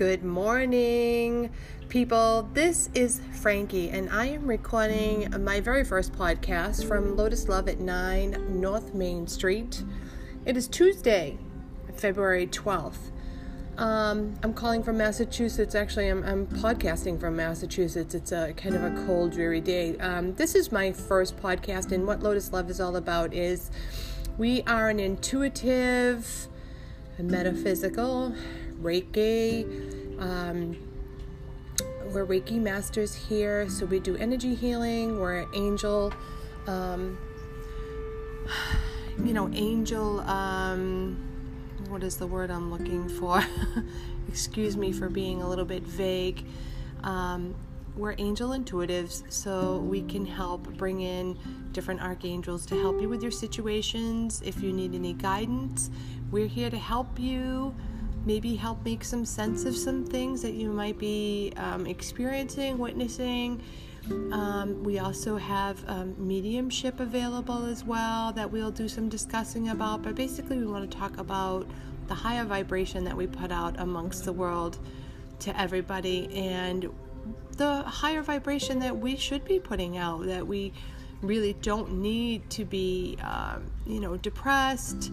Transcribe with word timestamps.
Good 0.00 0.24
morning, 0.24 1.50
people. 1.90 2.48
This 2.54 2.88
is 2.94 3.20
Frankie, 3.32 3.90
and 3.90 4.08
I 4.08 4.28
am 4.28 4.46
recording 4.46 5.28
my 5.44 5.60
very 5.60 5.84
first 5.84 6.14
podcast 6.14 6.88
from 6.88 7.18
Lotus 7.18 7.50
Love 7.50 7.68
at 7.68 7.80
9 7.80 8.58
North 8.58 8.94
Main 8.94 9.26
Street. 9.26 9.84
It 10.46 10.56
is 10.56 10.68
Tuesday, 10.68 11.36
February 11.96 12.46
12th. 12.46 13.10
Um, 13.76 14.36
I'm 14.42 14.54
calling 14.54 14.82
from 14.82 14.96
Massachusetts. 14.96 15.74
Actually, 15.74 16.08
I'm, 16.08 16.24
I'm, 16.24 16.46
podcasting 16.46 17.20
from 17.20 17.36
Massachusetts. 17.36 18.14
It's 18.14 18.32
a 18.32 18.54
kind 18.54 18.74
of 18.74 18.82
a 18.82 19.04
cold, 19.04 19.32
dreary 19.32 19.60
day. 19.60 19.98
Um, 19.98 20.34
this 20.36 20.54
is 20.54 20.72
my 20.72 20.92
first 20.92 21.36
podcast, 21.36 21.92
and 21.92 22.06
what 22.06 22.22
Lotus 22.22 22.54
Love 22.54 22.70
is 22.70 22.80
all 22.80 22.96
about 22.96 23.34
is 23.34 23.70
we 24.38 24.62
are 24.62 24.88
an 24.88 24.98
intuitive, 24.98 26.48
metaphysical, 27.18 28.34
Reiki. 28.82 30.20
Um, 30.20 30.76
we're 32.12 32.26
Reiki 32.26 32.60
masters 32.60 33.14
here, 33.14 33.68
so 33.68 33.86
we 33.86 34.00
do 34.00 34.16
energy 34.16 34.54
healing. 34.54 35.20
We're 35.20 35.46
angel, 35.54 36.12
um, 36.66 37.18
you 39.24 39.32
know, 39.32 39.50
angel. 39.52 40.20
Um, 40.20 41.26
what 41.88 42.02
is 42.02 42.16
the 42.16 42.26
word 42.26 42.50
I'm 42.50 42.70
looking 42.70 43.08
for? 43.08 43.44
Excuse 44.28 44.76
me 44.76 44.92
for 44.92 45.08
being 45.08 45.42
a 45.42 45.48
little 45.48 45.64
bit 45.64 45.82
vague. 45.82 46.44
Um, 47.02 47.54
we're 47.96 48.14
angel 48.18 48.50
intuitives, 48.50 49.30
so 49.32 49.78
we 49.78 50.02
can 50.02 50.24
help 50.24 50.62
bring 50.76 51.00
in 51.00 51.38
different 51.72 52.00
archangels 52.00 52.64
to 52.66 52.80
help 52.80 53.00
you 53.00 53.08
with 53.08 53.22
your 53.22 53.30
situations. 53.30 54.40
If 54.44 54.62
you 54.62 54.72
need 54.72 54.94
any 54.94 55.12
guidance, 55.12 55.90
we're 56.30 56.46
here 56.46 56.70
to 56.70 56.78
help 56.78 57.18
you 57.18 57.74
maybe 58.30 58.54
help 58.54 58.84
make 58.84 59.02
some 59.02 59.24
sense 59.24 59.64
of 59.64 59.76
some 59.76 60.04
things 60.06 60.40
that 60.40 60.54
you 60.54 60.70
might 60.70 60.96
be 60.96 61.52
um, 61.56 61.84
experiencing, 61.84 62.78
witnessing. 62.78 63.60
Um, 64.30 64.84
we 64.84 65.00
also 65.00 65.36
have 65.36 65.82
um, 65.88 66.14
mediumship 66.16 67.00
available 67.00 67.64
as 67.64 67.82
well 67.82 68.32
that 68.34 68.48
we'll 68.48 68.70
do 68.70 68.88
some 68.88 69.08
discussing 69.08 69.70
about. 69.70 70.02
But 70.04 70.14
basically, 70.14 70.58
we 70.58 70.66
want 70.66 70.88
to 70.88 70.96
talk 70.96 71.18
about 71.18 71.66
the 72.06 72.14
higher 72.14 72.44
vibration 72.44 73.02
that 73.02 73.16
we 73.16 73.26
put 73.26 73.50
out 73.50 73.80
amongst 73.80 74.24
the 74.24 74.32
world 74.32 74.78
to 75.40 75.60
everybody 75.60 76.32
and 76.32 76.88
the 77.56 77.82
higher 77.82 78.22
vibration 78.22 78.78
that 78.78 78.96
we 78.96 79.16
should 79.16 79.44
be 79.44 79.58
putting 79.58 79.96
out, 79.96 80.24
that 80.26 80.46
we 80.46 80.72
really 81.20 81.54
don't 81.54 81.94
need 82.00 82.48
to 82.50 82.64
be, 82.64 83.18
um, 83.24 83.68
you 83.88 83.98
know, 83.98 84.16
depressed, 84.16 85.10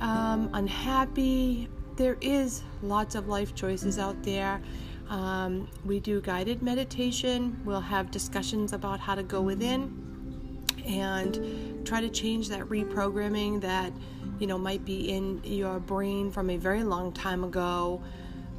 um, 0.00 0.48
unhappy, 0.54 1.68
there 1.96 2.16
is 2.20 2.62
lots 2.82 3.14
of 3.14 3.28
life 3.28 3.54
choices 3.54 3.98
out 3.98 4.22
there. 4.22 4.60
Um, 5.08 5.68
we 5.84 6.00
do 6.00 6.20
guided 6.20 6.62
meditation. 6.62 7.60
We'll 7.64 7.80
have 7.80 8.10
discussions 8.10 8.72
about 8.72 9.00
how 9.00 9.14
to 9.14 9.22
go 9.22 9.42
within 9.42 10.64
and 10.86 11.86
try 11.86 12.00
to 12.00 12.08
change 12.08 12.48
that 12.48 12.60
reprogramming 12.62 13.60
that 13.60 13.92
you 14.38 14.46
know 14.46 14.58
might 14.58 14.84
be 14.84 15.10
in 15.10 15.40
your 15.44 15.78
brain 15.78 16.30
from 16.30 16.50
a 16.50 16.56
very 16.56 16.82
long 16.82 17.12
time 17.12 17.44
ago. 17.44 18.02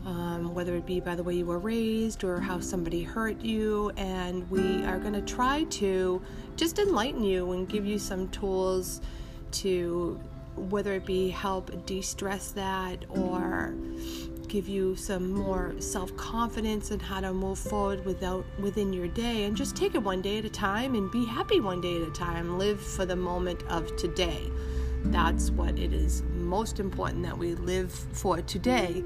Um, 0.06 0.54
whether 0.54 0.76
it 0.76 0.86
be 0.86 1.00
by 1.00 1.16
the 1.16 1.24
way 1.24 1.34
you 1.34 1.46
were 1.46 1.60
raised 1.60 2.26
or 2.26 2.42
how 2.42 2.60
somebody 2.60 3.04
hurt 3.04 3.40
you, 3.40 3.90
and 3.96 4.50
we 4.52 4.84
are 4.84 5.00
going 5.00 5.14
to 5.14 5.22
try 5.22 5.64
to 5.64 6.22
just 6.58 6.78
enlighten 6.78 7.24
you 7.24 7.54
and 7.54 7.70
give 7.70 7.86
you 7.86 7.98
some 7.98 8.28
tools 8.28 9.00
to 9.52 10.20
whether 10.56 10.94
it 10.94 11.06
be 11.06 11.30
help 11.30 11.86
de 11.86 12.02
stress 12.02 12.52
that 12.52 13.06
or 13.10 13.74
give 14.48 14.68
you 14.68 14.96
some 14.96 15.32
more 15.32 15.74
self 15.80 16.16
confidence 16.16 16.92
and 16.92 17.02
how 17.02 17.20
to 17.20 17.34
move 17.34 17.58
forward 17.58 18.06
without 18.06 18.46
within 18.60 18.94
your 18.94 19.08
day. 19.08 19.46
And 19.46 19.58
just 19.58 19.76
take 19.76 19.96
it 19.96 20.04
one 20.04 20.22
day 20.22 20.38
at 20.38 20.46
a 20.46 20.50
time 20.50 20.96
and 20.96 21.12
be 21.12 21.26
happy 21.26 21.60
one 21.60 21.82
day 21.82 21.96
at 21.96 22.08
a 22.08 22.12
time. 22.12 22.58
Live 22.58 22.80
for 22.80 23.06
the 23.06 23.16
moment 23.16 23.64
of 23.70 23.96
today. 23.96 24.50
That's 25.06 25.50
what 25.52 25.78
it 25.78 25.92
is 25.92 26.24
most 26.54 26.80
important 26.80 27.24
that 27.24 27.38
we 27.38 27.56
live 27.56 27.92
for 27.92 28.42
today 28.42 29.04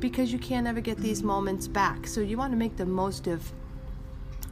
because 0.00 0.32
you 0.32 0.38
can't 0.38 0.66
ever 0.66 0.80
get 0.80 0.98
these 0.98 1.22
moments 1.22 1.66
back. 1.66 2.06
So 2.06 2.20
you 2.20 2.36
want 2.36 2.52
to 2.52 2.58
make 2.58 2.76
the 2.76 2.86
most 2.86 3.26
of 3.26 3.52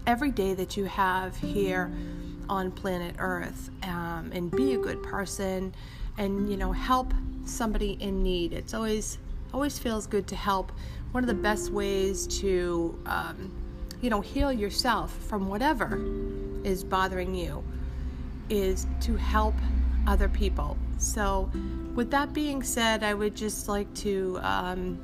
every 0.06 0.30
day 0.30 0.54
that 0.54 0.76
you 0.76 0.86
have 0.86 1.36
here 1.36 1.92
on 2.48 2.70
planet 2.72 3.16
earth 3.18 3.68
um, 3.82 4.30
and 4.32 4.50
be 4.50 4.74
a 4.74 4.78
good 4.78 5.02
person 5.02 5.74
and 6.18 6.50
you 6.50 6.56
know 6.56 6.72
help 6.72 7.14
somebody 7.44 7.96
in 8.00 8.22
need. 8.22 8.52
It's 8.52 8.74
always 8.74 9.18
always 9.54 9.78
feels 9.78 10.06
good 10.06 10.26
to 10.28 10.36
help. 10.36 10.72
One 11.12 11.24
of 11.24 11.28
the 11.28 11.34
best 11.34 11.70
ways 11.72 12.26
to 12.40 12.98
um, 13.06 13.50
you 14.02 14.10
know 14.10 14.20
heal 14.20 14.52
yourself 14.52 15.16
from 15.28 15.48
whatever 15.48 15.98
is 16.64 16.84
bothering 16.84 17.34
you 17.34 17.64
is 18.50 18.86
to 19.00 19.16
help 19.16 19.54
other 20.06 20.28
people. 20.28 20.76
So 20.98 21.50
with 21.98 22.12
that 22.12 22.32
being 22.32 22.62
said 22.62 23.02
i 23.02 23.12
would 23.12 23.34
just 23.34 23.68
like 23.68 23.92
to 23.92 24.38
um, 24.40 24.96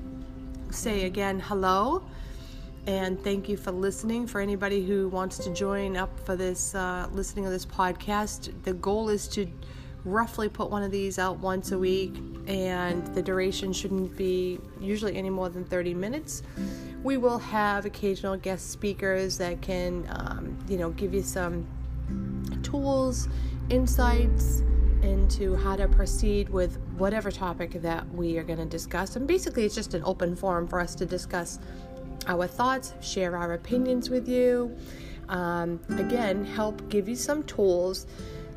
say 0.70 1.06
again 1.06 1.40
hello 1.40 2.04
and 2.86 3.20
thank 3.24 3.48
you 3.48 3.56
for 3.56 3.72
listening. 3.72 4.28
For 4.28 4.40
anybody 4.40 4.86
who 4.86 5.08
wants 5.08 5.38
to 5.38 5.52
join 5.52 5.96
up 5.96 6.20
for 6.20 6.36
this 6.36 6.72
uh, 6.72 7.08
listening 7.10 7.46
to 7.46 7.50
this 7.50 7.66
podcast 7.66 8.52
the 8.62 8.74
goal 8.74 9.08
is 9.08 9.26
to 9.28 9.48
roughly 10.04 10.48
put 10.48 10.70
one 10.70 10.82
of 10.82 10.90
these 10.90 11.18
out 11.18 11.38
once 11.38 11.72
a 11.72 11.78
week, 11.78 12.14
and 12.46 13.06
the 13.14 13.22
duration 13.22 13.72
shouldn't 13.72 14.16
be 14.16 14.60
usually 14.80 15.16
any 15.16 15.30
more 15.30 15.48
than 15.48 15.64
30 15.64 15.94
minutes. 15.94 16.42
We 17.02 17.16
will 17.16 17.38
have 17.38 17.86
occasional 17.86 18.36
guest 18.36 18.70
speakers 18.70 19.38
that 19.38 19.60
can, 19.62 20.06
um, 20.10 20.58
you 20.68 20.76
know, 20.76 20.90
give 20.90 21.14
you 21.14 21.22
some 21.22 21.66
tools, 22.62 23.28
insights 23.70 24.62
into 25.02 25.54
how 25.56 25.76
to 25.76 25.86
proceed 25.88 26.48
with 26.48 26.78
whatever 26.96 27.30
topic 27.30 27.72
that 27.82 28.08
we 28.14 28.38
are 28.38 28.42
going 28.42 28.58
to 28.58 28.64
discuss. 28.64 29.16
And 29.16 29.26
basically, 29.26 29.64
it's 29.64 29.74
just 29.74 29.94
an 29.94 30.02
open 30.04 30.34
forum 30.34 30.66
for 30.66 30.80
us 30.80 30.94
to 30.96 31.06
discuss 31.06 31.58
our 32.26 32.46
thoughts, 32.46 32.94
share 33.00 33.36
our 33.36 33.52
opinions 33.52 34.08
with 34.08 34.28
you. 34.28 34.76
Um, 35.28 35.80
again, 35.98 36.44
help 36.44 36.88
give 36.88 37.08
you 37.08 37.16
some 37.16 37.42
tools 37.44 38.06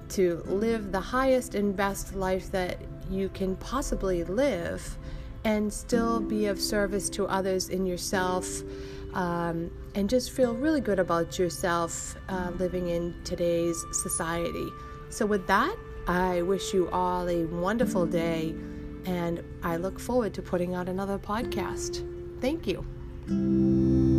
to 0.10 0.44
live 0.46 0.92
the 0.92 1.00
highest 1.00 1.56
and 1.56 1.76
best 1.76 2.16
life 2.16 2.52
that 2.52 2.80
you 3.10 3.30
can 3.30 3.56
possibly 3.58 4.24
live 4.24 4.98
and 5.44 5.72
still 5.72 6.20
be 6.20 6.48
of 6.48 6.60
service 6.60 7.10
to 7.10 7.26
others 7.28 7.70
in 7.70 7.86
yourself 7.86 8.62
um, 9.14 9.72
and 9.96 10.10
just 10.10 10.32
feel 10.32 10.54
really 10.54 10.82
good 10.82 11.00
about 11.00 11.40
yourself 11.40 12.16
uh, 12.30 12.52
living 12.58 12.90
in 12.90 13.16
today's 13.24 13.84
society. 13.92 14.68
So, 15.10 15.26
with 15.26 15.48
that, 15.48 15.76
I 16.08 16.42
wish 16.42 16.74
you 16.74 16.90
all 16.90 17.28
a 17.28 17.46
wonderful 17.46 18.06
day 18.06 18.56
and 19.06 19.44
I 19.64 19.78
look 19.78 20.00
forward 20.00 20.34
to 20.36 20.42
putting 20.42 20.76
out 20.76 20.90
another 20.90 21.18
podcast. 21.18 22.04
Thank 22.42 22.68
you. 22.68 24.17